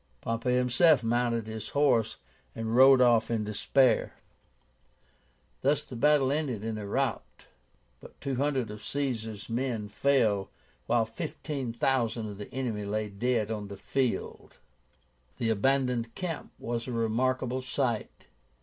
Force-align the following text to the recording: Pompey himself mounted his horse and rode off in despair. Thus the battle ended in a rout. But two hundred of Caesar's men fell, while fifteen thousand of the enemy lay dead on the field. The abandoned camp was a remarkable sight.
Pompey 0.19 0.55
himself 0.55 1.03
mounted 1.03 1.45
his 1.45 1.69
horse 1.77 2.17
and 2.55 2.75
rode 2.75 3.01
off 3.01 3.29
in 3.29 3.43
despair. 3.43 4.15
Thus 5.61 5.85
the 5.85 5.95
battle 5.95 6.31
ended 6.31 6.63
in 6.63 6.79
a 6.79 6.87
rout. 6.87 7.45
But 7.99 8.19
two 8.19 8.37
hundred 8.37 8.71
of 8.71 8.81
Caesar's 8.81 9.47
men 9.47 9.89
fell, 9.89 10.49
while 10.87 11.05
fifteen 11.05 11.71
thousand 11.71 12.31
of 12.31 12.39
the 12.39 12.51
enemy 12.51 12.83
lay 12.83 13.09
dead 13.09 13.51
on 13.51 13.67
the 13.67 13.77
field. 13.77 14.57
The 15.37 15.51
abandoned 15.51 16.15
camp 16.15 16.51
was 16.57 16.87
a 16.87 16.91
remarkable 16.91 17.61
sight. 17.61 18.25